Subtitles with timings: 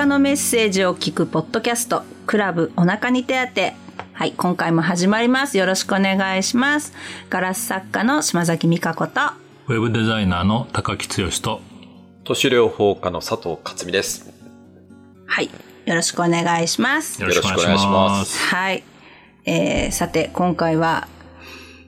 [0.00, 3.74] 腹のメッセージを聞くポッドキャストクラブお腹に手当て。
[4.14, 5.58] はい今回も始まります。
[5.58, 6.94] よろしくお願いします。
[7.28, 9.20] ガラス作家の島崎美香子と
[9.68, 11.60] ウェブデザイナーの高木剛と
[12.24, 14.32] 都市療法家の佐藤克美です。
[15.26, 15.50] はい
[15.84, 17.20] よろしくお願いします。
[17.20, 18.38] よろしくお願いします。
[18.38, 18.82] はい、
[19.44, 21.08] えー、さて今回は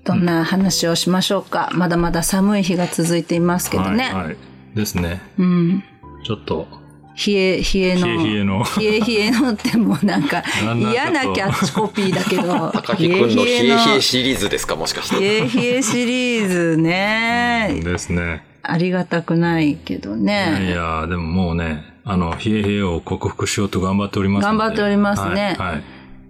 [0.05, 4.37] どんな話をしましょうか、まだまだ寒い日が続いていますけどね、はいはい、
[4.75, 5.23] ですね。
[5.39, 5.85] うん。
[6.25, 6.82] ちょっと
[7.15, 8.07] 冷え冷えの。
[8.07, 8.65] 冷え冷えの。
[8.79, 10.43] 冷え冷えのってもうなんか
[10.77, 12.71] 嫌なキャッチコピーだけど。
[12.73, 13.45] 高木くんの。
[13.45, 15.21] 冷え冷えシリーズですかもしかして。
[15.21, 17.81] 冷え冷えシリーズね。
[17.85, 18.45] ですね。
[18.63, 24.59] ありがたくないけどいねやーでももうねあの冷え冷えを克服しようと頑張っておりますので。
[24.59, 25.57] 頑張っておりますね。
[25.59, 25.83] はい、はい。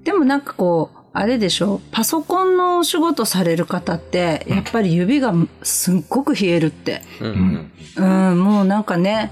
[0.04, 7.02] でもなんかこうあれでしょパソコンのお仕事される方ってやっぱり指がすっごく冷えるって。
[7.20, 8.30] うんうん。
[8.30, 9.30] うんもうなんかね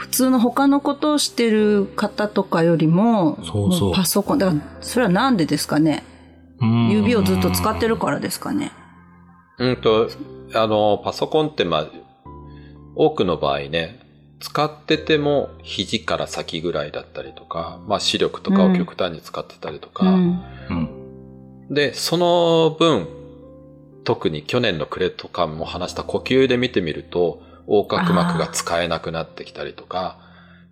[0.00, 3.88] 普通の他のことをしてる方とかよりもそうそう。
[3.90, 6.04] もパソコンだからそれはなんでですかね？
[6.58, 6.88] うん。
[6.90, 8.72] 指をずっと使ってるからですかね？
[9.58, 10.08] うんと
[10.54, 11.86] あのパソコンってまあ
[12.96, 14.00] 多くの場合ね
[14.40, 20.42] 使ってても肘から先ぐらいだったりとか、まあ視力とかを極端に使ってたりとか、うん。
[20.70, 20.74] う
[21.68, 21.74] ん。
[21.74, 23.06] で、その分、
[24.04, 30.18] 特に去年のクレとかも話した呼吸で見てみると、横隔膜が使えなくなってきたりとか、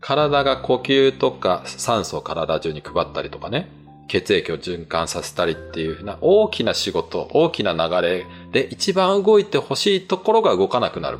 [0.01, 3.71] 体が呼吸とか酸素を体中に配ったりとかね、
[4.09, 11.19] 血液を循環させたりっていうふうな大きな仕事、大きな流れで一番動いてほしいところが動かなくなる。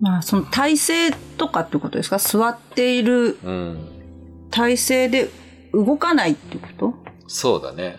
[0.00, 2.18] まあその体勢とかってことですか？
[2.18, 3.78] 座っているうん。
[4.50, 5.30] 体勢で
[5.72, 6.94] 動かないってこと？
[7.26, 7.98] そうだね。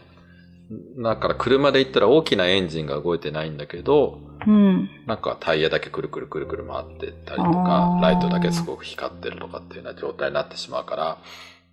[0.98, 4.90] だから車で行ったら大きなエンジンが動いてないんだけど、うん。
[5.06, 11.18] なんかタイヤだけくるくるくるくる回ってったりとかライトだけすごく光ってるとかっていうような状態になってしまうから、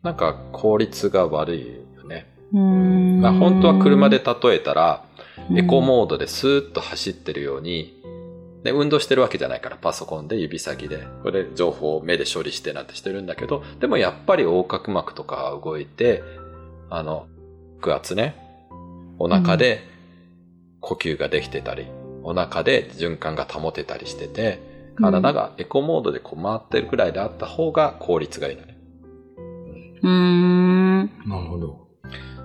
[0.02, 1.66] なんか効率が悪い
[1.96, 2.26] よね。
[2.52, 3.20] うーん。
[3.20, 5.04] まあ本当は車で例えたら、
[5.50, 5.58] うん。
[5.58, 8.00] エコモードでスーッと走ってるように、
[8.62, 16.22] で運動してるわけじゃないから、パソコンで指先で、これ情報を目で処理してなんてしてるんだけど、でもやっぱり横隔膜とかが動いて、
[16.88, 17.26] あの、
[17.82, 18.43] 腹圧ね、
[19.18, 19.82] お腹で
[20.80, 21.86] 呼吸ができてたり、
[22.22, 24.60] お腹で循環が保てたりしてて、
[24.96, 28.76] 体がエコモードでこう回ってるくらいであった方が効率がいいのね。
[30.02, 31.06] うーん。
[31.26, 31.88] なるほど。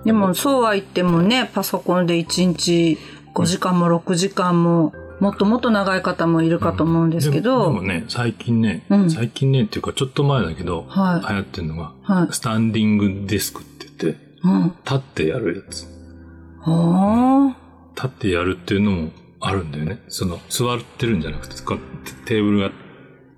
[0.04, 2.98] でもそうは言ってもねパソコンで1日
[3.34, 9.10] 5時間も6時間ももっともっと長い方もいるかと思うんですけど、でもでもね最近ね、うん。
[9.10, 11.28] 最近ねっていうかちょっと前だけど、はい。
[11.28, 12.32] 流行ってるのが、はい。
[12.32, 14.74] スタンディングディスクって言ってうん。
[14.84, 15.84] 立ってやるやつ。
[15.84, 15.99] は
[17.94, 19.10] 立ってやるっていうのも
[19.40, 20.02] あるんだよね。
[20.08, 21.56] その座ってるんじゃなくて
[22.26, 22.70] テーブルが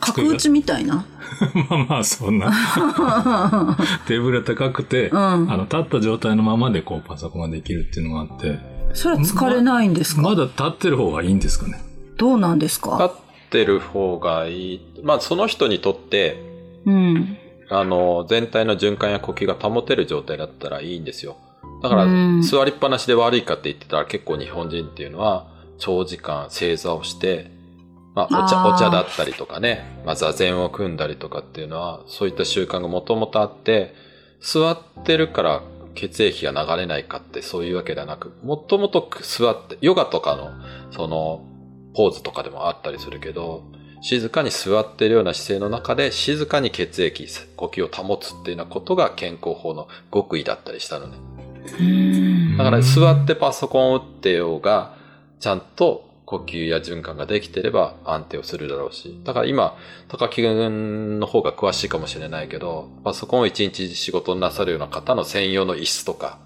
[0.00, 1.06] あ角打ちみたいな？
[1.71, 2.50] まあまあそんな。
[4.06, 5.16] テーブルが高くて、ん。
[5.16, 8.59] あの立った状態のままでこうパソコンができるっていうのがあって。
[8.94, 11.81] それは疲れないんですか、まだ立ってる方がいいんですかね。
[12.19, 13.12] どうなんです立かっ
[13.50, 14.81] てる方がいい。
[15.03, 16.43] まあその人にとって、
[16.84, 17.37] うん。
[17.71, 21.37] あの、全体の循環や呼吸が保てる状態だったらいいんですよ。
[21.82, 25.47] だから、うん座りっぱなしで悪いかって言ってたら結構日本人っていうのは、
[25.78, 27.50] 長時間正座をして、
[28.15, 33.94] まあ、お茶、お茶だったりとかね、まあ、座禅を組んだりとかっていうのは、そういった習慣がもともとあって、
[34.41, 35.62] 座ってるから
[35.94, 40.50] 血液が流れないかってそういうわけではなく、もともと座って、ヨガとかの、
[40.93, 41.47] その、
[41.94, 43.64] ポーズとかでもあったりするけど、
[44.03, 47.26] 静かに座っているような姿勢の中で静かに血液、
[47.56, 51.31] 呼吸を保つっていうようなことが健康法の極意だったりしたのね。
[51.78, 52.56] うん。
[52.56, 54.97] だから座ってパソコンを打ってようが、
[55.41, 59.21] ちゃんと呼吸や循環ができてれば安定をするだろうし。
[59.25, 59.77] だから今、
[60.09, 66.38] 高木君の方が詳しいかもしれないけど、パソコンを一日仕事になさるような方の専用の椅子とか、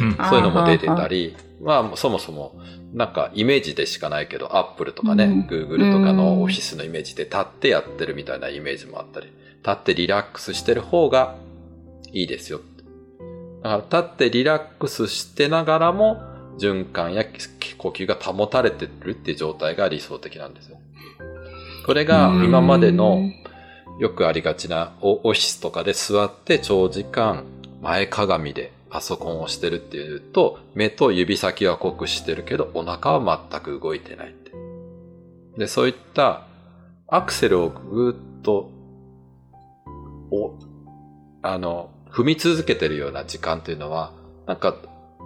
[0.00, 0.16] うん。
[0.18, 2.60] あそういうのも出てたり、まあそもそも、
[2.92, 5.46] なんかイメージでしかないけど、アップルとかね、うん。
[5.46, 11.36] グーグルとかのオフィスのイメージで立ってやってるみたいなイメージもあったり、立ってリラックスしてる方が
[12.12, 12.60] いいですよ。
[13.64, 16.22] だから立ってリラックスしてながらも、
[16.58, 17.24] 循環や
[17.78, 20.78] 呼吸が保たれてるっていう状態が理想的なんですよ。
[21.86, 23.22] これが今までの
[23.98, 27.44] よくありがちなオオフィスとかで座って長時間
[27.80, 34.52] 前かがみでパソコンをしてるっていうと、目と指先は酷使してるけど、お腹は全く動いてないって。
[35.56, 36.46] で、そういった
[37.08, 38.70] アクセルをぐーっと、
[40.30, 40.54] お、
[41.40, 44.12] あの、踏み続けてるような時間っていうのは、
[44.46, 44.76] なんか、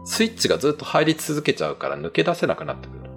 [0.04, 3.10] スイッチがずっと入り続けちゃうから抜け出せなくなってくる。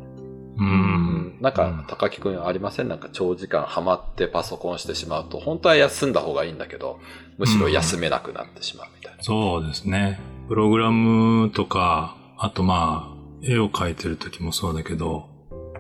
[0.58, 1.38] うん。
[1.40, 2.90] なんか、高木くんありません？
[2.90, 7.00] なんか長時間ハマってパソコンしてしまうと、本当は休んだ方がいいんだけど、
[7.38, 9.24] むしろ休めなくなってしまうみたいな。
[9.24, 10.20] そうですね。
[10.50, 15.30] プログラムとか、あとまあ、絵を描いてる時もそうだけど、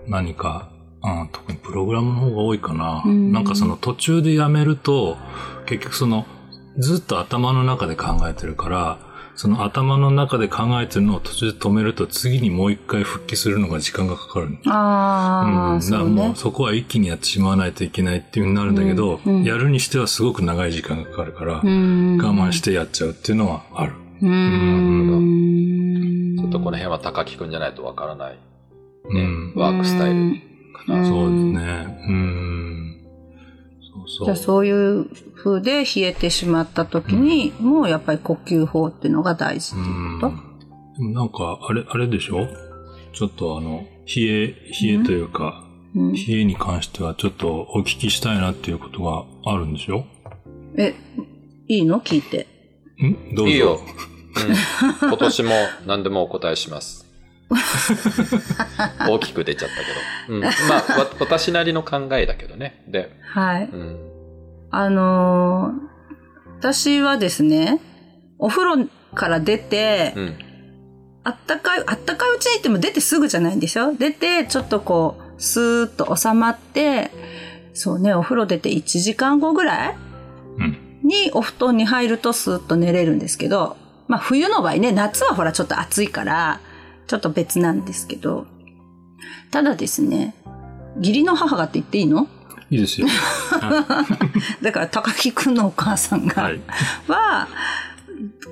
[0.07, 0.71] 何か、
[1.03, 3.03] うん、特にプログラムの方が多いかな。
[3.05, 5.17] うんなんかその途中でやめると、
[5.65, 6.25] 結局その、
[6.77, 8.99] ずっと頭の中で考えてるから、
[9.35, 14.57] その頭の中で考えてるのを途中で止めると次にもう一回復帰するのが時間がかかる。
[14.67, 16.03] ああ、うん、だから。
[16.03, 23.93] もうそこは一気にやってしまわないといけないっていう風になるんだけど、うんうんやるにしてはすごく長い時間がかかるから、我我慢してやっちゃうっていうのはある。
[24.21, 24.29] うー
[26.35, 26.35] ん。
[26.37, 28.37] ちょっとこの辺は高木くんじゃないとわからない、
[29.05, 29.53] うねん。
[29.55, 30.35] ワークスタイル
[30.73, 31.07] かな。
[31.07, 32.05] そうですね。
[32.07, 32.90] うん。
[34.17, 34.25] そうそう。
[34.25, 35.05] じゃあそういう
[35.35, 40.35] 風で冷えてしまった時に、もうやっぱり呼吸法っていうのが大事っていうこと、
[40.97, 42.47] でもなんか、あれ、あれでしょ？
[43.13, 45.67] ちょっとあの、冷え、冷えというか、う
[46.11, 50.05] ん冷えに関してはちょっとお聞きしたいなっていうことがあるんでしょ？
[50.77, 50.95] え、
[51.67, 51.99] いいの？
[51.99, 52.47] 聞いて。
[53.03, 53.35] ん？
[53.35, 53.51] どうぞ。
[53.51, 53.79] いいよ。
[55.01, 55.09] うん。
[55.09, 55.51] 今年も
[55.85, 57.00] 何でもお答えします。
[59.07, 59.81] 大きく出ちゃったけ
[60.31, 60.35] ど。
[60.35, 60.41] うん。
[60.41, 62.83] まあ、わ 私なりの考えだけどね。
[62.87, 63.69] で、はい。
[63.71, 63.97] うん。
[64.71, 65.91] あのー
[66.61, 67.81] 私はですね、
[68.37, 70.35] お風呂から出て、うん。
[71.23, 73.95] あったかい、あったかいうちに行っても出てすぐじゃないんですよ。
[73.95, 77.09] 出て、ちょっとこう、スーッと収まって、
[77.73, 79.95] そうね、お風呂出て1時間後ぐらい
[80.59, 80.77] うん。
[81.03, 83.75] にお布団に入るとスーッと寝れるんですけど、
[84.07, 86.59] まあ冬の場合ね、夏はほらちょっと暑いから、
[87.11, 88.47] ちょっと別なんですけど、
[89.51, 90.33] ただですね、
[90.95, 92.29] 義理の母がって言っていいの？
[92.69, 93.07] いいですよ。
[94.63, 96.61] だから高木くんのお母さんが、はい。
[97.09, 97.49] は、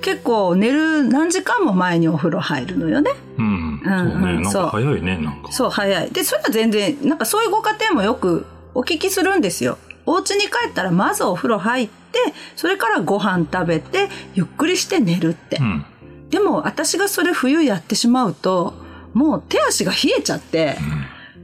[0.01, 3.11] 結構寝る何時間も前にお風呂入るのよね。
[3.37, 3.81] うん。
[3.81, 4.33] そううんね。
[4.41, 5.53] なんそうか早いね、なんか。
[5.53, 6.11] そう、早い。
[6.11, 9.77] で、それは全然、なんかそういうご家庭もよくお聞きするんですよ。
[10.05, 12.19] お家に帰ったらまずお風呂入って、
[12.57, 15.59] それからご飯食べて、ゆっくりして寝るって。
[15.61, 15.85] うん。
[16.29, 18.73] でも私がそれ冬やってしまうと、
[19.13, 20.77] もう手足が冷えちゃって、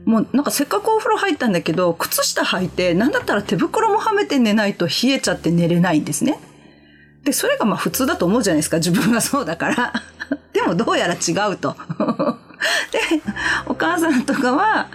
[0.04, 6.38] もうなんかせっかくお風呂入ったんだけど、靴下履いて、なんだったら手袋もはめて寝ないと冷えちゃって寝れないんですね。
[7.24, 9.92] で、それがまあ普通だと思うじゃないですか、自分がそうだから。
[10.54, 11.76] でもどうやら違うと。
[12.92, 13.00] で、
[13.66, 14.88] お母さんとかは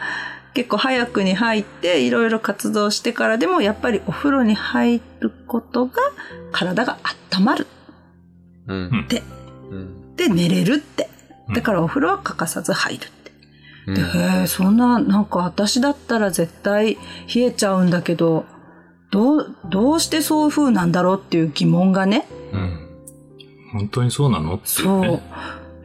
[0.54, 6.02] 結構早くに入っていろいろ活動してからでもやっぱりお風呂に入ることが
[6.52, 6.98] 体が
[7.34, 7.68] 温まる
[8.68, 9.02] うん。
[9.06, 9.22] って。
[10.12, 10.16] うん。
[10.16, 11.06] で寝れるって。
[11.06, 11.12] うん
[11.54, 13.32] だからお風呂は欠かさず入るって。
[13.88, 16.98] うんで、へえ、そんな、なんか私だったら絶対
[17.34, 18.46] 冷えちゃうんだけど、
[19.12, 22.26] どう、どうしてそういう風なんだろうっていう疑問がね。
[22.54, 22.88] うん。
[23.74, 25.02] 本当にそうなのっていそ。
[25.02, 25.22] う。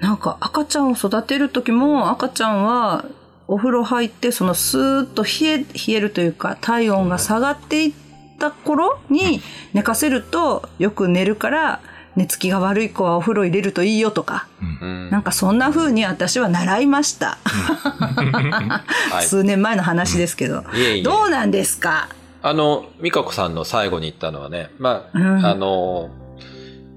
[0.01, 3.07] なんか赤ちゃんを育てる時も赤ちゃんは
[3.49, 7.93] お風呂入ってそのスーッと冷え、冷えるというか体温が下がっていっ
[8.39, 9.41] た頃に
[9.73, 11.81] 寝かせるとよく寝るから
[12.17, 14.49] 寝つきが悪い子はお風呂入れるといいよとか。
[14.61, 17.39] うんなんかそんな風に私は習いました。
[17.45, 19.25] はい。
[19.27, 20.65] 数年前の話ですけど。
[20.75, 21.03] いえいえ。
[21.03, 22.09] どうなんですか？
[22.43, 26.11] あの、美香子さんの最後に言ったのはね、まあ、うんあの、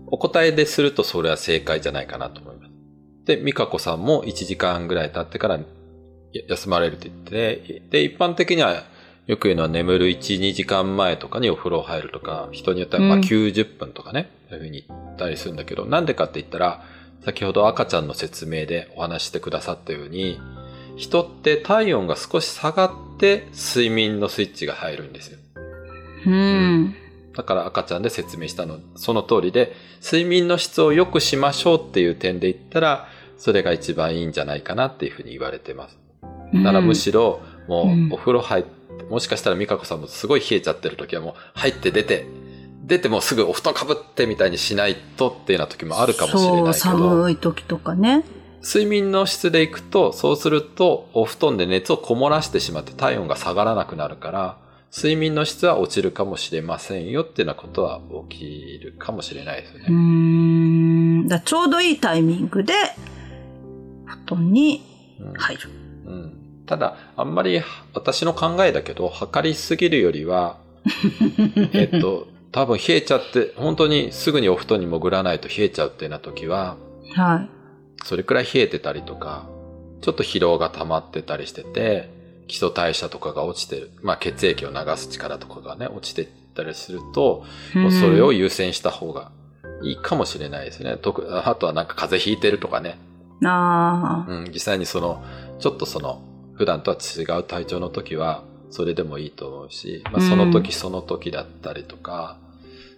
[0.08, 2.72] お答えでするとそれは正解じゃないかなと思います。
[3.26, 5.62] で、美香子さんも1時間ぐらい経ってからや
[6.50, 8.84] 休まれるって言って、で、一般的には
[9.30, 16.84] よく言うのは眠る1、2時間前とかにお風呂入るとか、人によってはまあうん90分とかね、そういうふうに言ったりするんだけど、なんでかって言ったら、
[17.24, 20.40] 先ほど赤ちゃんの説明でお話ししてくださったように、
[20.96, 25.38] 人って体温が少し下がって睡眠のスイッチが入るんですよ。
[26.26, 26.96] うん。
[27.36, 33.08] だから赤ちゃんで説明したの、その通りで、睡眠の質を良くしましょうっていう点で言ったら、
[33.38, 36.00] それが一番いいんじゃないかなっていうふうに言われてます。
[36.52, 38.79] だからむしろ、もうんうお風呂入って、
[39.10, 42.28] もしかしたら美香子さんもすごい冷えちゃってる時はもう入って出て、
[42.84, 46.74] 出てもうすぐお布団かぶってみたいにしないとっていうような時もあるかもしれないけど。
[46.74, 48.24] そう、寒い時とかね。
[48.62, 54.58] 睡眠の質でいくと、そうすると、お布団で熱をこもらしてしまって体温が下がらなくなるから、
[54.96, 59.92] 睡眠の質は落ちるかもしれませんよっていうようなことは起きるかもしれないですよう。
[59.92, 61.28] ん。
[61.28, 62.74] だちょうどいいタイミングで、
[64.06, 64.82] 布団に
[65.20, 65.70] うん入る。
[66.06, 67.64] うんただ、あんまり
[67.96, 70.58] 私の考えだけど、測りすぎるよりは、
[71.74, 76.78] えっと、多分冷えちゃって、本当にすぐにお布団に潜らないと冷えちゃうっていうような時は、
[77.16, 77.50] はい。
[78.06, 79.48] それくらい冷えてたりとか、
[80.02, 82.08] ちょっと疲労が溜まってたりしてて、
[82.48, 89.32] 基礎代謝とかが落ちてる、まあ血液を流す力とかがね、落ちてったりすると、もうそれを優先した方が
[89.82, 90.98] いいかもしれないですね。
[91.02, 93.00] 特あとはなんか風邪ひいてるとかね。
[93.44, 94.32] ああ。
[94.32, 95.24] うん、実際にその、
[95.60, 96.22] ちょっとその、
[96.60, 102.38] 普段とは違う体調の時は、それでもいいと思うし、まあ、その時その時だったりとか、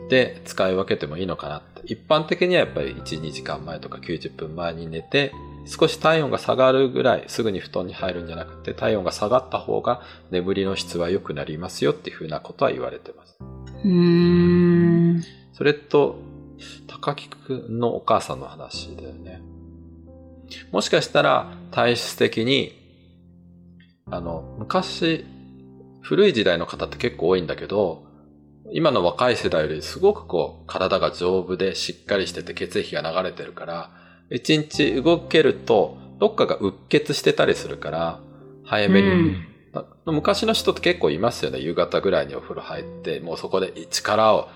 [0.10, 1.84] で使い分けてもいいのかなって。
[1.86, 5.32] 一般的にはやっぱり1、2時間前とか90分前に寝て、
[5.68, 10.02] 少し体温が下がるぐらい、すぐに布団に入るんじゃなくて、体温が下がった方が
[10.32, 13.38] 眠りの質は良くなりますよっていうふうなことは言われてます。
[13.84, 15.24] うーん。
[15.54, 16.18] それと、
[16.88, 19.44] 高木くんのお母さんの話だよね。
[20.72, 22.81] もしかしたら体質的に、
[24.12, 25.26] あの、昔、
[26.02, 28.04] 古い時代の方って結構多いんだけど、
[28.74, 33.92] 今の若い世代よりすごくこう、体が丈夫でしっかりしてて血液が流れてるから、
[34.30, 38.20] 一日動けると、どっかがうっ血してたりするから、
[38.64, 41.60] 早めに、うんだ昔の人って結構いますよね。
[41.60, 44.50] 夕方ぐらいにお風呂入って、もうそこで力を、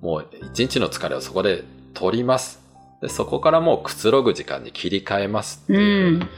[0.00, 2.62] もう一日の疲れをそこで取ります。
[3.02, 6.10] で、そこからもうくつろぐ時間に切り替えますってういう。
[6.16, 6.18] ん。
[6.20, 6.30] だか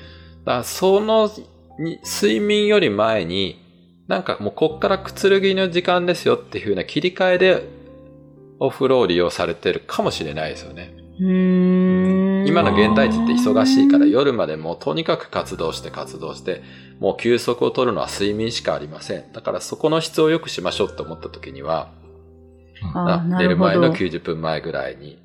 [0.44, 1.30] らその
[1.78, 3.60] に睡眠より前に、
[4.08, 7.66] なんかもうこっからくつろぎの時間ですよっていう風な切り替えで
[8.60, 10.94] お風呂を利用されてるかもしれないですよね。
[11.18, 16.62] 今の現代人って忙しいから夜までもうとにかく活動して活動して、
[16.98, 19.32] もう休息を取るのは睡眠しかありません。
[19.32, 21.92] だからそこの質を良くしましょうって思った時には、
[23.38, 24.04] 寝る前のるほど。
[24.04, 25.22] 90分前ぐらいに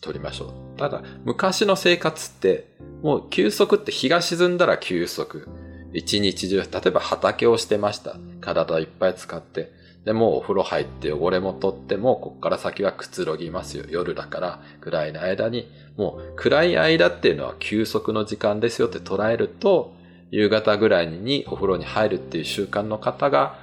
[0.00, 0.78] 取りましょう。
[0.78, 5.48] ただ、昔の生活って、もう休息って日が沈んだら休息。
[5.96, 8.16] 一日中、例えば畑をしてました。
[8.40, 9.72] 体いっぱい使って。
[10.04, 13.84] で、もうお風呂入って汚れも取っても、こっから先はくつろぎますよ。
[13.88, 15.68] 夜だから、暗いの間に。
[15.96, 19.94] もう暗い間っていうのは休息の時間ですよって捉えると、
[20.30, 23.58] 夕方ぐらいにお風呂に入るっていう習慣の方が、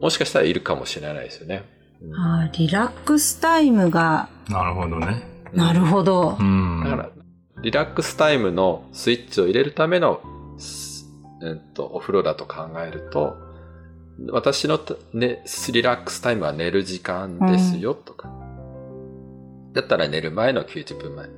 [0.00, 1.64] もしかしたらいるかもしれないですよね。
[2.02, 5.22] うんあーリラックスタイムが、なるほどね。
[5.52, 6.42] なるほどう。
[6.42, 6.82] ん。
[6.84, 7.10] だから、
[7.62, 10.20] リラックスタイムのスイッチを入れるための、
[10.58, 10.89] す
[11.40, 13.36] うんと、お風呂だと考えると、
[14.30, 15.42] 私のた、ね、
[15.72, 18.30] リラックスタイムは寝る時間ですよ、とか。
[19.72, 21.28] だったら寝る前の90分前。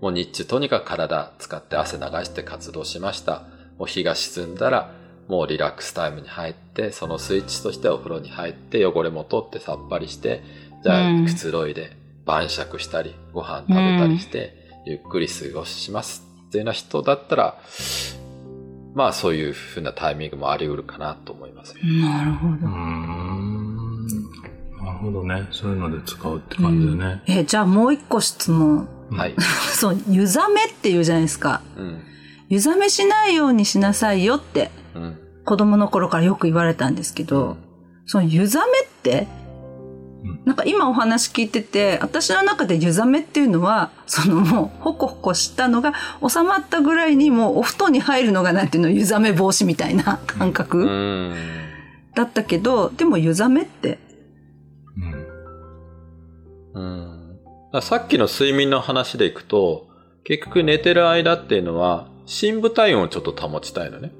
[0.00, 3.44] もう日中とにかく体使って汗流して活動しました。
[3.78, 4.92] もう日が沈んだら、
[5.28, 10.42] もうリラックスタイムに入って、そのスイッチとしてお風呂に入って汚れも取ってさっぱりして、
[10.82, 11.96] じゃうんあくつろいで
[12.26, 17.58] 晩酌したり、ご飯食べたりして、ゆっくり過ごしますっていうような人だったら、
[18.94, 21.84] まあそういうふうなタイミングもあり得るかなと思いますよ。
[21.84, 22.68] なるほど。
[24.84, 25.48] なるほどね。
[25.50, 27.22] そういうので使うって感じだね。
[27.26, 28.88] え、じゃあもう一個質問。
[29.10, 29.34] はい。
[29.74, 31.62] そう、湯冷めって言うじゃないですか。
[31.76, 32.02] うん。
[32.48, 35.18] 湯冷めしないようにしなさいよってうん。
[35.44, 37.56] 子供の頃からよく言われたんですけど、
[38.06, 39.26] その湯冷めってうん、
[40.44, 45.92] なんか今お話聞いてて、私の中で湯冷めっていうのは、そのもう、ほこほこしたのが
[46.26, 51.34] 収まったぐらいにもうお布団に入るのがなんていうの、湯冷め防止みたいな感う覚ん。
[52.14, 53.98] だったけど、でも湯冷めって、
[56.74, 57.36] うん。
[57.72, 57.82] うん。
[57.82, 59.88] さっきの睡眠の話でいくと、
[60.24, 64.10] 結局寝てる間っていうのは、深部体温をちょっと保ちたいのね。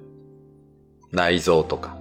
[1.13, 1.97] 内臓とか。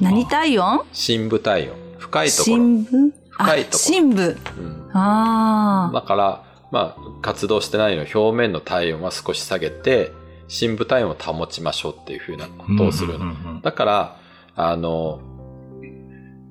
[0.00, 0.82] 何体温？
[0.92, 1.76] 深部体温。
[1.98, 2.56] 深いところ。
[2.56, 3.21] 深部？
[3.32, 4.36] 深いところあ、深部。
[4.58, 4.90] うん。
[4.92, 5.94] ああ。
[5.94, 10.12] だから、まあ、活動してないの表面の体温は少し下げて、
[10.48, 13.24] 深部体温を保ちましょうっていうふうなことをするの。
[13.24, 14.16] うんうんうんだから、
[14.56, 15.20] あの、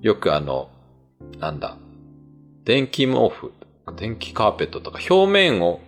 [0.01, 0.69] よくあの、
[1.39, 1.77] なんだ、
[2.63, 3.51] 電気毛布、
[3.97, 5.81] 電気カーペットとか表面を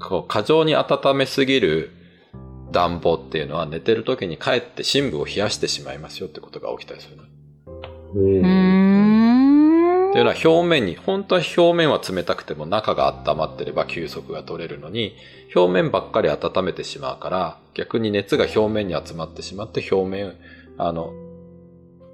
[0.00, 1.90] こう過剰に温めすぎる
[2.72, 7.22] 暖房っていうのは寝てる時にかえって深部を冷やしてしまいますよってことが起きたりするの。
[8.14, 8.83] うーん。
[10.14, 15.16] というのは表面に、本当は表面は冷たくても中が温まってれば休息が取れるのに、
[15.56, 20.34] 表面ばっかり温めてしまうから、逆に熱が表面に集まってしまって表面、
[20.78, 21.12] あの、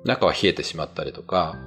[0.07, 1.59] 中は冷えてしまったりとか、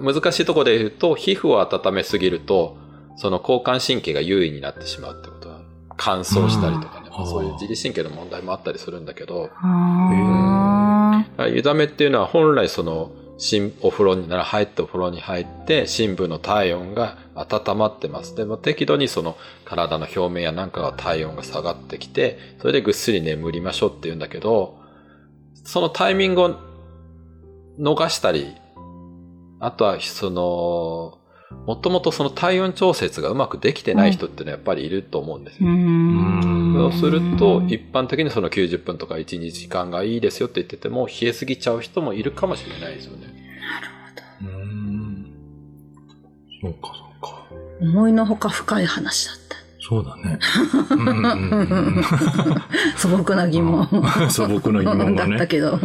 [0.00, 2.76] 難しいところで言うと、皮膚を温めすぎると、
[3.16, 5.62] その交感神経が優位になってしまうってことは、
[5.96, 7.26] 乾燥したりとかね、うん。
[7.26, 9.50] そういう自律神経の問題もあったりするんだけど、
[11.48, 18.36] 湯冷めっていうのは本来その、新お風呂になら入ってお風呂に入って、深部の体温が温まってます。
[18.36, 24.78] でも適度にその体の表面やなんかが体温が下がってきて、それでぐっすり眠りましょうって言うんだけど、
[25.64, 26.56] そのタイミングを
[27.78, 28.54] 逃したり、
[29.58, 31.18] あとはその、
[31.66, 35.72] もともとその体温調節がうまくできてない人っていうのはやっぱりいると思うんですーうよ。
[35.74, 36.69] ん。
[36.80, 43.26] そうすると、一般的にその90分とか1、2時間がいいですよって言ってても、冷えすぎちゃう人もいるかもしれないですよね。
[44.42, 45.26] うーん。
[46.62, 47.44] そうか、そうか。
[47.80, 49.56] 思いのほか深い話だった。
[49.82, 50.38] そうだね。
[52.96, 53.88] 素朴な疑問。
[53.90, 55.46] うん素朴な疑問がだったね。
[55.46, 55.78] けど。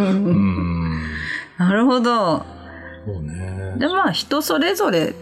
[1.57, 2.45] なるほど。
[3.05, 3.75] そうね。
[3.77, 5.13] で、まあ、人それぞれ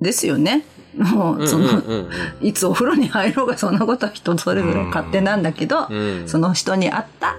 [0.00, 0.64] ですよね。
[0.96, 2.08] もう、その、うんうん
[2.40, 7.36] いつお風呂に入ろうがそんなことは人それぞれ勝手なんだけど、うんうんその人に合った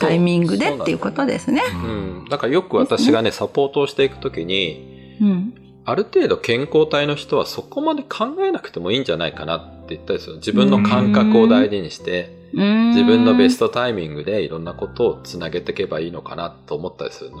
[0.00, 1.62] タイミングでっていうことですね。
[1.72, 1.76] う
[2.24, 2.26] ん。
[2.28, 5.54] だからよく私がね、サポートをしていくときに、うん。
[5.84, 10.36] ある程度健康体の人はそこまで考えなくてもいいんじゃないかなって言ったりする。
[10.36, 13.68] 自分の感覚を大事にして、自自分のベスト。
[13.68, 17.38] トタイミングでいろんなことをつなげていけばいいのかなと思ったりするの。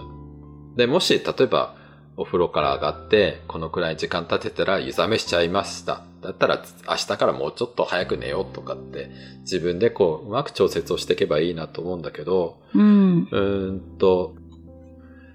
[0.74, 1.74] で、もし、例えば、
[2.16, 6.04] お風呂から上がって、このくらい時間経てたら湯冷めしちゃいました。
[6.20, 13.28] だったら、明日からもうちょっと早く寝ようとかって、自分でこう、うまく調節をしていけばいいなと思うんだけど、うん。
[13.30, 14.34] うーんと、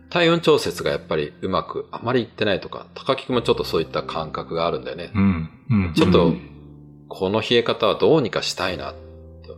[0.09, 5.11] 体温調節がやっぱりうまく、あまりいってないとか、高木くんもちょっとそういった感覚があるんだよね。
[5.13, 5.49] うん。
[5.69, 5.93] うん。
[5.93, 6.41] ちょっとうん、
[7.09, 8.93] この冷え方はどうにかしたいな、
[9.45, 9.57] と。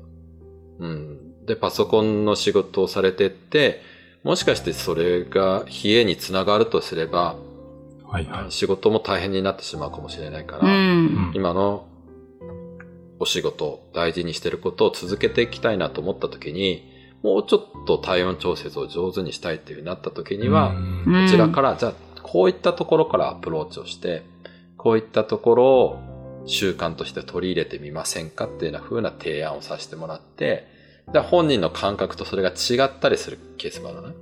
[0.80, 1.46] うん。
[1.46, 3.82] で、パソコンの仕事をされてって、
[4.24, 7.36] もしかしてそれが冷えにつながるとすれば、
[8.04, 8.52] はいはい。
[8.52, 11.32] 仕事も大変になってしまうかもしれないかうら、ん。
[11.36, 11.86] 今の
[13.20, 16.90] お仕事を大事にしてることを続けていきたいなと思った時に、
[17.22, 24.24] もうちょっと体温調節を上手にしたいっていうふうになった時には、うんこちらから、じゃあ、こういったところからアプローチをして、
[24.78, 30.68] こういったところを習慣として取り入れてみませんかっていうような風な提案をさせてもらって、
[31.14, 34.16] で本人の感覚とそれが違ったりするケースもあるのね。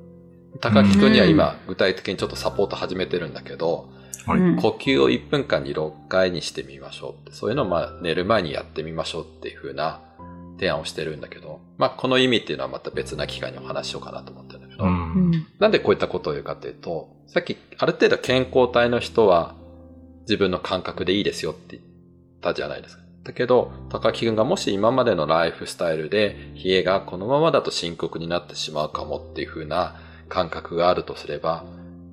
[0.59, 3.89] 高木くんには今、具体的にちょっとサポート始めてるんだけど、
[4.25, 10.01] 呼吸を1分間に6回にしてみましょうって、そういうのをまあ寝る前にやってみましょうっていう風な
[10.57, 15.31] 提案をしてるんだけど、まあこの意味っていうのはまた別な機会にお話ししようかなと思ってるんだけど、うん。
[15.59, 19.55] なんでこういったことを言うかというと、さっきある程度健康体の人は
[20.21, 21.83] 自分の感覚でいいですよって言っ
[22.41, 23.03] たじゃないですか。
[23.27, 29.97] だけど、高木くんがもし今までのライフスタイルで冷えがこのままだと深刻になってしまうかもっていう風な
[30.29, 31.65] 感覚があるとすれば、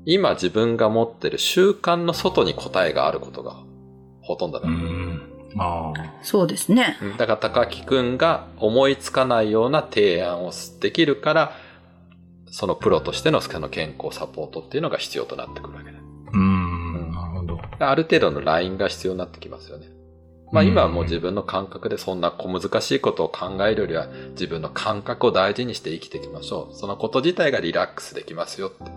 [0.06, 3.62] 今自分が持ってる習慣の外に答えがあることが
[4.22, 5.22] ほとんどだ、うん。
[5.56, 6.14] ああ。
[6.22, 6.98] そうですね。
[7.00, 11.52] うんだから高木くんが思いつかないような提案をできるから、
[12.46, 15.98] そのプロとしてのその健康サポートっていうのが必要となってくるわけだ。
[16.32, 17.12] うん。
[17.12, 17.60] なるほど。
[17.78, 19.93] ある程度のラインが必要になってきますよね。
[20.54, 26.76] まあうん今はもう自分の感覚でそんな小難しいことを考えるよりは自分の感覚を大事にして生きていきましょう。
[26.76, 28.92] そのこと自体がリラックスできますよって。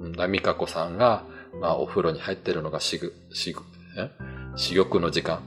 [0.00, 1.24] うん、だ香子さんが、
[1.60, 3.62] まあお風呂に入ってるのがしぐ、しぐ、
[3.96, 4.10] え？
[4.54, 5.40] 私欲の時間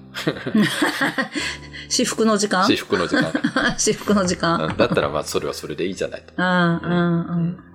[1.90, 2.64] 私服の時間？
[2.64, 3.32] 私服の時間。
[3.78, 4.66] 私服 の時間。
[4.66, 6.34] うんだったらまあそれはそれでいいじゃないと。
[6.36, 7.73] うんうんうん。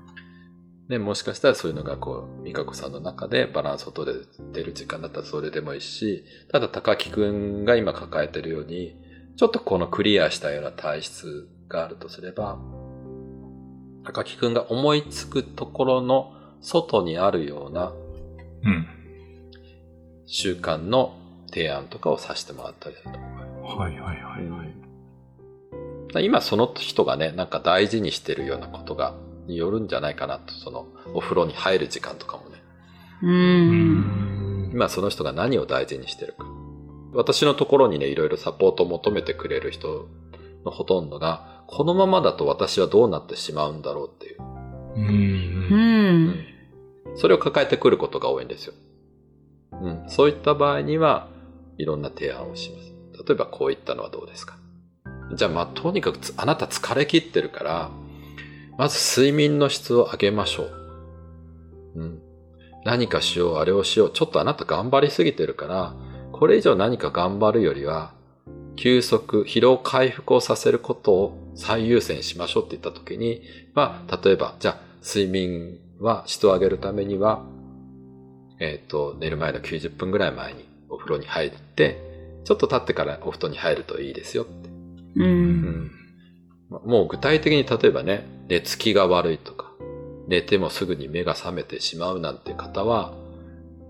[0.88, 4.18] ね、もしかしたらそういうのがこう、美香子さんの中でバランスを取れ
[4.52, 8.96] てる時間だったらそれでもいいし、ただ高木くんが今抱えてるように、
[9.36, 12.58] ちょっとこのクリアしたような体質があるとすれば、
[14.04, 17.92] 高木くんが思いつくところの外にあるような
[18.64, 18.86] うん。
[20.26, 21.16] 習慣の
[21.50, 23.18] 提案とかをさせてもらったりすると。
[23.18, 24.68] はいはいはいはい。
[26.08, 29.14] だから今その人がね、なんか大事にしてるようなことが、
[29.48, 32.62] によるんじゃないかなと、そのお風呂に入る時間とかもね。
[33.22, 33.26] う。
[33.26, 34.70] うんん。
[34.72, 36.46] 今その人が何を大事にしてるか。
[37.12, 40.08] 私のところにね、いろいろサポートを求めてくれる人
[40.64, 44.42] のほとんどが、このままだと私はどうなってしまうんだろうっていう。
[44.42, 45.00] う。
[45.00, 46.44] うんん。
[47.16, 48.74] それを抱えてくることが多いんですよ。
[49.72, 50.04] うん。
[50.08, 51.28] そういった場合には、
[51.78, 53.24] いろんな提案をします。
[53.26, 54.56] 例えばこういったのはどうですか
[55.34, 57.90] じゃあまあ、とにかくつあなた疲れ切ってるから、
[58.78, 60.70] まず睡眠の質を上げましょう。
[61.96, 62.22] うん。
[62.84, 64.10] 何かしよう、あれをしよう。
[64.12, 65.94] ちょっとあなた頑張りすぎてるから、
[66.32, 68.14] これ以上何か頑張るよりは、
[68.76, 73.42] 休息、疲労回復をさせることを最優先しましょうって言ったときに、
[73.74, 77.44] まあ、例えば、じゃあ、睡眠は質を上げるためには、
[78.60, 82.00] えっ、と、寝る前の90分ぐらい前にお風呂に入って、
[82.44, 84.68] ちょっと経ってからお布団に入るといいですよって。
[85.16, 85.24] う。
[85.24, 85.90] うんん。
[85.90, 85.97] ま
[86.70, 89.72] もう具体的に例えばね、寝つきが悪いとか、
[90.26, 93.14] 寝てもすぐに目が覚めてしまうなんて方は、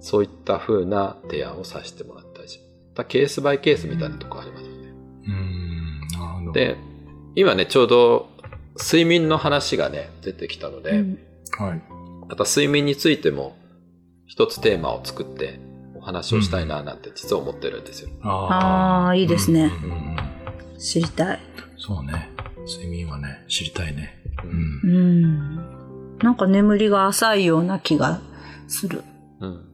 [0.01, 2.69] そういった風な提案をさせてもらったりします。
[2.95, 4.93] だケースバイケースみたいなとこありますよね。
[5.27, 6.01] うん。
[6.13, 6.53] なるほど。
[6.53, 6.77] で、
[7.35, 8.29] 今ね、ちょうど
[8.77, 11.19] 睡眠の話がね、出てきたので、うん
[11.59, 11.83] はい。
[12.29, 13.57] また睡眠についても
[14.27, 15.59] 一つテーマを作って
[15.97, 18.11] お話をしたいななんて実は思ってるんですよ。
[18.23, 19.73] ああ、いいですね。
[19.83, 20.17] うんうんうん
[20.79, 21.41] 知りたい。
[21.77, 22.31] そうね。
[22.69, 24.23] 睡眠はね、知りたいね。
[24.45, 25.59] ううんん。
[26.15, 26.19] うん。
[26.19, 28.21] なんか眠りが浅いような気が
[28.67, 29.03] する。
[29.41, 29.51] うん。
[29.51, 29.65] うん。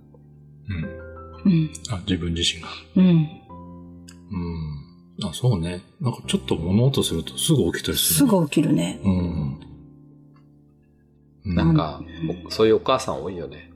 [1.44, 1.70] うん。
[1.90, 2.68] あ、自分自身が。
[2.96, 3.07] うん。
[4.30, 5.28] うん。
[5.28, 5.83] あ、そうね。
[6.00, 9.00] なんかちょっと物音するとすぐ起きたりする、すぐ起きるね。
[9.04, 9.61] うん。
[11.46, 12.00] うなんか、
[12.46, 13.70] おそういうお母さん多いよね。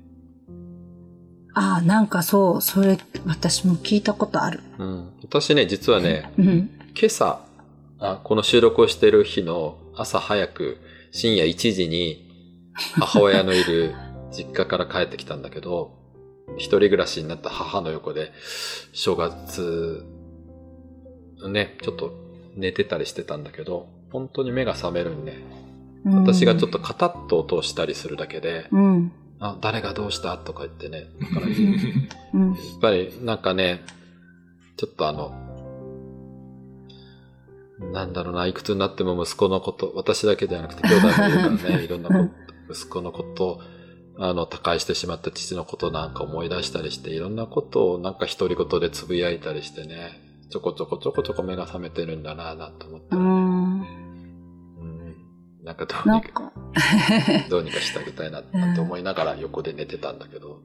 [1.54, 4.60] ああ、なんかそう、それ、私も聞いたことある。
[4.78, 5.10] うん。
[5.22, 6.70] 私ね、実はね、うん。
[6.94, 7.47] 今朝、
[8.00, 10.78] あこの収録をしてる日の朝早く、
[11.10, 12.28] 深夜1時に
[12.94, 13.94] 母親のいる
[14.30, 15.96] 実家から帰ってきたんだけど、
[16.56, 18.32] 一人暮らしになった母の横で、
[18.92, 20.04] 正月、
[21.50, 22.12] ね、ちょっと
[22.56, 25.38] 寝てたりしてたんだけど、本当に目が覚めるんね。
[26.04, 29.12] 私がちょっとカタッと音をしたりするだけで、うん。
[29.40, 30.36] あ、誰がどうした？
[30.38, 31.06] とか言ってね。
[31.34, 31.54] だから や
[32.34, 32.52] うん。
[32.52, 33.82] っぱりなんかね、
[34.76, 35.32] ちょっとあの、
[37.80, 42.14] なんだろうな、いくつになっても息子のこと、私だけではなくて兄弟もいるからね、 いろんなこ
[42.68, 43.60] と、息子のこと、
[44.18, 53.80] あの、他界してしまった父のことなんか思い出したりして、いろんなことをなんか独り言でつぶやいたりしてね、ちょこちょこちょこちょこ目が覚めてるんだなぁなと思って、ううん。
[53.80, 53.86] ん。
[55.62, 56.52] なんかどうにか、か、
[57.48, 58.42] どうにかしてあげたいなっ
[58.74, 60.62] て思いながら横で寝てたんだけど、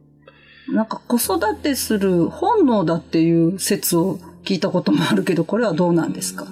[0.70, 6.48] なんか子育てする本能だっていう説を聞いたこともあるけど、これはどうなんですか？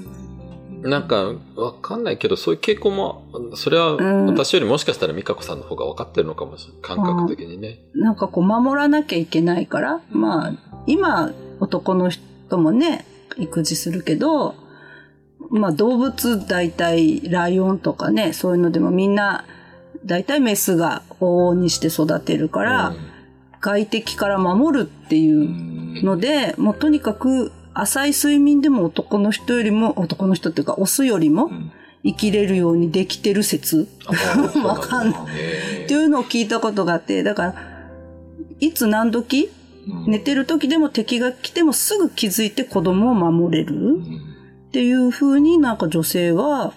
[0.81, 3.23] なんか、わかんないけど、そういう傾向も、
[3.55, 6.81] それはうん私よりもしかしたら美香子さんの方が分かってるのかもしれない。
[6.81, 7.79] 感覚的にね。
[7.93, 10.53] なんかこう守らなきゃいけないから、まあ、
[10.87, 13.05] 今男の人もね、
[13.37, 14.55] 育児するけど、
[15.49, 19.45] まあ動物大体ライオンとかね、そういうのでもみんな
[20.05, 23.11] 大体メスが往々にして育てるから、うん
[23.61, 31.49] 外敵から守るっていうので、もうとにかく浅い睡眠でも男の人よりも、男の人っていうかオスよりも
[32.03, 33.88] 生きれるようにできてる説。
[34.05, 35.21] あ わかんない。
[35.36, 37.55] へっていうのを聞いたことがあって、だから、
[38.60, 39.49] いつ何時
[40.07, 43.99] 寝てる時でも敵が来てもすぐ気づいて子供を守れる。
[44.69, 46.73] っていう風になんか女性は、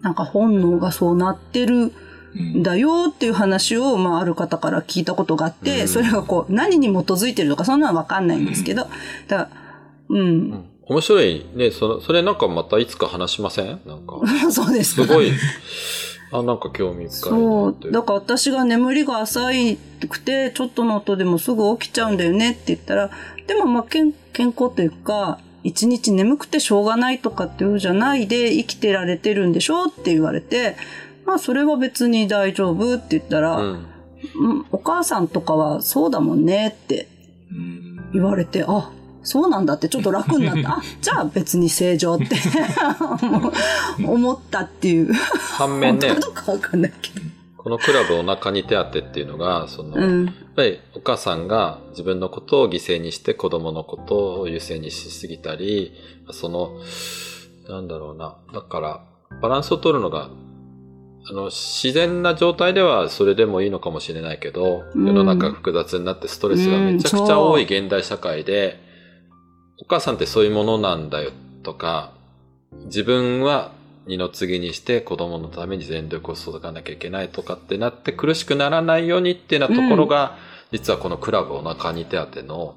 [0.00, 1.92] なんか本能がそうなってるん。
[2.62, 5.88] だよっていう話を、まあある方から聞いたことがあって、うん。
[5.88, 8.96] それがこう何に基づいてるとかそんなのわかんないんですけど、だか
[9.28, 9.48] ら、
[10.12, 10.18] う。
[10.18, 11.70] うんん面白いね。
[11.70, 13.80] その、それなんかまたいつか話しません？
[13.86, 14.20] なんか、
[14.50, 15.30] そうですかすごい、
[16.32, 17.76] あ、なんか興味深いそう。
[17.92, 19.76] だから私が眠りが浅い
[20.08, 23.10] くて、ちょっとの音でもすぐ起きちゃうんだよねって言ったら、
[23.46, 30.76] でもまあ健健康というか、一日眠くてしょうがないとかっていうじゃないで生きてられてるんでしょって言われて、
[31.24, 33.86] まあそれは別に大丈夫って言ったら、うん。
[34.34, 37.08] うんお母さんとかはそうだもんねって
[38.12, 38.90] 言われて、あ、
[39.22, 40.78] そうなんだってちょっと楽になった。
[40.78, 42.36] あ、じゃあ別に正常って
[44.04, 45.12] 思ったっていう。
[45.12, 47.26] 反面ねどうかわかんないけど。
[47.62, 50.26] このクラブお腹に手当てっていうのが、その、うん。
[50.26, 55.92] やっぱりお母さんが自分のことを犠牲にして子供のことを優先にしすぎたり、
[56.32, 56.72] その、
[57.68, 58.36] なんだろうな。
[58.52, 59.00] だから、
[59.40, 60.30] バランスを取るのが、
[61.24, 68.80] あの、自然な状態ではそれでもいいのかもしれないけど、うん世の中が複雑になってストレスがめちゃくちゃ多い現代社会で、
[69.82, 71.32] お母さんってそういうものなんだよ
[71.64, 72.12] とか、
[72.84, 73.72] 自分は
[74.06, 80.38] 二の次にして子供のために全力を注がなきゃいけないとかってなって苦しくならないようにっていうなところが、
[80.70, 82.76] 実はこのクラブお腹に手当ての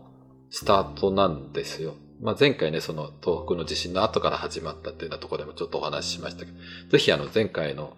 [0.50, 1.94] スタートなんですよ。
[2.22, 6.58] まあ、前回ね、その東北の地震の後から始まったっていうようなところでもちょっとお話ししましたけど、
[6.90, 7.96] ぜひあの前回の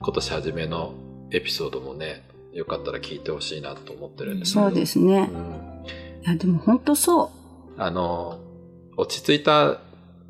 [0.00, 0.92] 今年初めの
[1.30, 4.66] エピソードもね、よかったら聞いてほしいなと思ってるんですけど。
[4.66, 5.30] そうですね。
[5.32, 5.74] うん
[6.24, 7.30] いや、でも本当そ
[7.76, 8.40] あの、
[8.96, 9.80] 落ち着いた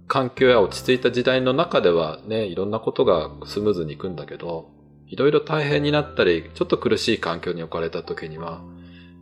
[0.07, 4.71] 環境や落ち着いた時代の中ではね、いろんなことがスムーズにいくんだけど、
[5.07, 8.61] いろいろ大変になったり、ちょっと苦しい環境に置かれた時には、やっ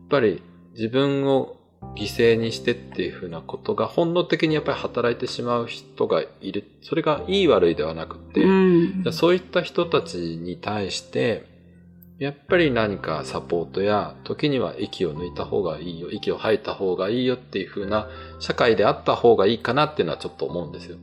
[0.08, 0.42] ぱり
[0.74, 1.56] 自分を
[1.96, 6.64] 犠牲にしてっていうふうなことが本能的にやっぱり働いてしまう人がいる。
[6.82, 8.48] それがいい悪いではなくて、う。
[8.48, 9.12] うん。
[9.12, 11.51] そういった人たちに対して、
[12.22, 18.08] やっぱり何かサポートや、時には息を抜いた方がいいよ、息を吐いた方がいいよっていう風な
[18.38, 20.98] 社会であった方がいいかなっていうのはちょっと思うんですよ。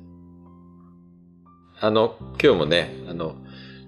[1.81, 3.35] あの、今日もね、あの、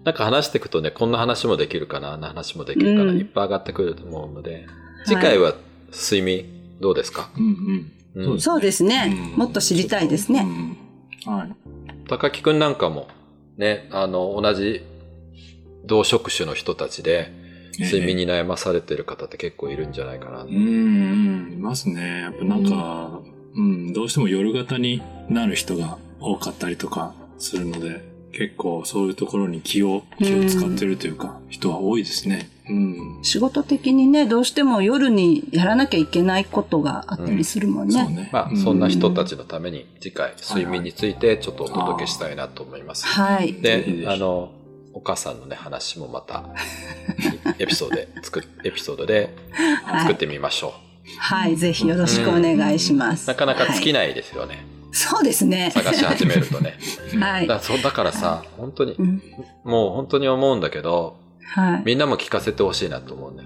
[0.04, 4.66] なんか話していくとね、こんな話もできるかな、あんな話もできるかな、うんいっぱい上がってくると思うので、
[5.06, 5.54] 次回は
[5.94, 6.50] 睡眠
[6.82, 8.32] どうですか、うんうん。
[8.34, 9.08] うんそうですね。
[9.38, 10.42] もっと知りたいですね。
[11.26, 11.34] うん。
[11.34, 11.56] はい。
[12.10, 13.08] 高木くんなんかも、
[13.56, 14.84] ね、あの、同じ
[15.86, 17.32] 同職種の人たちで、
[17.80, 20.44] 睡眠に悩まされてる方って結構いるんじゃないかな。
[20.44, 22.22] うん、うん、いますね。
[22.22, 23.22] やっぱなんか、
[23.56, 32.50] うん、どうしても夜型になる人が多かったりとかするので、結構そういうところに気を、気を使ってるというか、人は多いですね。
[32.70, 33.20] うん。
[33.24, 37.94] 仕事的にね、どうしても夜にやらなきゃいけないことがあったりするもんね。
[37.94, 38.30] そうね。
[38.32, 43.06] まあ、うそんな人たちのために次回、睡眠についてちょっとお届けしたいなと思います。
[43.06, 43.54] はい。
[43.54, 44.52] であの、
[44.94, 46.44] お母さんのね、話もまた、
[47.60, 49.34] エピソードで作っ、エピソードで
[50.00, 50.74] 作ってみましょ
[51.18, 51.56] はい。
[51.56, 53.26] ぜひよろしくお願いします。
[53.26, 53.28] う。
[53.28, 54.66] なかなか尽きはいないですよね。
[54.92, 55.72] そうですね。
[55.74, 56.78] 探し始めるとね。
[57.20, 57.56] はいだ。
[57.56, 59.22] からそうだからさ、本当にう、ん
[59.64, 61.18] もう本当に思うんだけど、
[61.54, 61.82] はい。
[61.86, 63.44] みんなも聞かせてほしいなと思うね。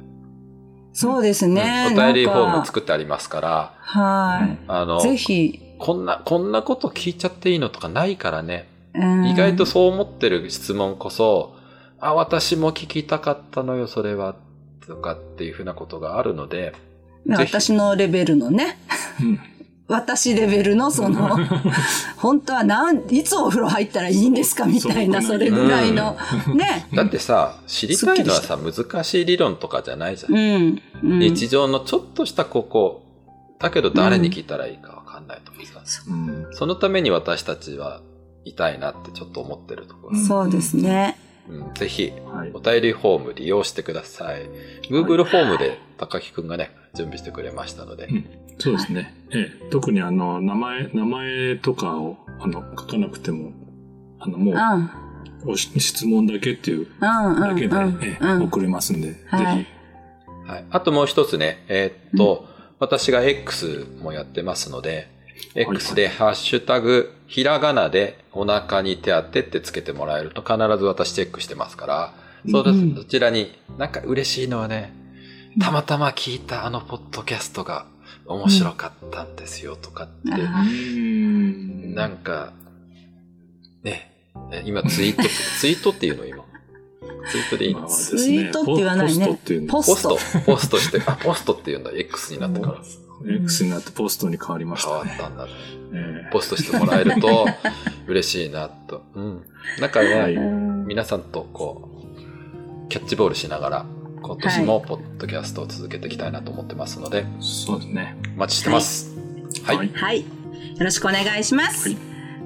[0.94, 1.88] そうですね。
[1.92, 5.62] うんお便りフォーム作ってありますから、はあのい。、ぜひ。
[5.78, 8.68] こんな、こんなこと聞いちゃっていいのとかないからね。
[8.98, 11.56] うん意外とそう思ってる質問こそ、
[12.00, 14.36] あ、私も聞きたかったのよ、それは、
[14.88, 16.74] とかっていうふうなことがあるので、
[17.28, 18.78] 私のレベルのね。
[19.22, 19.40] うん
[19.88, 21.38] 私レベルのその、
[22.18, 26.18] 本当はなん、いつお風呂入ったらいいんですかみたいな、それぐらいの、
[26.56, 26.88] ね。
[26.92, 30.34] だってさ、知りたいのはさ、難しい理論とかじゃないじゃん。
[30.34, 30.82] うん。
[31.04, 33.04] うん日常のちょっとしたここ、
[33.60, 36.48] だけど誰に聞いたらいいかわかんないとかさ、うん。
[36.52, 38.02] そのために私たちは
[38.46, 41.18] いたいなってちょっと思ってるところ、そうですね。
[41.50, 42.60] うん、ぜひ、はいお。
[42.60, 44.50] 便りフォーム利用してください。
[44.90, 48.26] Google フォームで高木くんがね、準備してくれましたので、うん
[48.58, 49.14] そうですね。
[49.32, 53.52] ええ、特にあの、名前、名前とかを、あの、書かなくても、
[54.18, 54.86] あの、もうん。
[55.46, 56.88] う、おし質問だけっていう。
[57.02, 59.68] だけで、うんええうん送れますんで、はいぜ
[60.48, 60.66] はい。
[60.70, 62.48] あともう一つね、えーっと、
[62.80, 65.08] 私が X もやってますので、はい
[65.56, 72.14] X でハッシュタグ、ひらがなでお腹に手当てってつけてもらえると必ず私チェックしてますから、
[72.50, 74.94] それうんそちらになんか嬉しいのはね、
[75.60, 77.86] たまたま聞いたあのポッドキャストが
[78.28, 80.30] 面白かったんですよとかって、
[81.94, 82.54] なんか、
[83.84, 84.12] ね、
[84.52, 85.24] え今ツイート、
[85.60, 86.44] ツイートっていうの今？
[87.28, 87.88] ツイートでいいの？
[87.88, 89.26] ツイートって言わないね。
[89.26, 89.68] ポポストっていうの。
[89.68, 92.78] ポポスト、ポストして、あ、ポストっていうんだ、X になってから。
[93.44, 95.12] X になってポストに変わりまし変たね。
[95.12, 95.52] わったんだね。
[95.94, 97.46] えポストしてもらえると
[98.08, 99.04] 嬉しいなと。
[99.16, 99.44] うん。
[99.80, 101.90] なんかね、はいうん皆さんとこ
[102.86, 103.86] う、キャッチボールしながら、
[104.22, 108.16] 今年もポッドキャストを続けていきたいなと思ってますので、えそうですね。
[108.36, 109.16] お待ちしてます。
[109.64, 109.78] はい。
[109.78, 110.20] はいはい。
[110.22, 110.26] よ
[110.80, 111.90] ろしくお願いします。
[111.90, 111.98] はい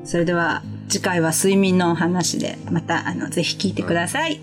[0.06, 4.40] それでは、次回は睡眠のお話で、また、あの、ぜひ聞いてください。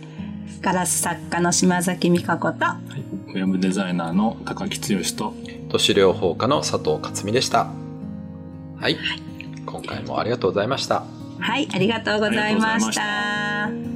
[0.60, 2.66] ガラス作家の島崎美香子と、
[3.28, 5.34] ウェブデザイナーの高木剛と、
[5.76, 7.68] 都市療法家の佐藤克美でした。
[8.78, 8.96] はい。
[9.66, 11.04] 今回もありがとうございました。
[11.38, 13.95] はい、ありがとうございました。